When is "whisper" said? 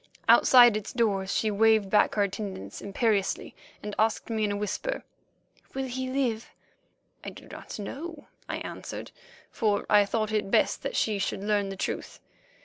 4.57-5.03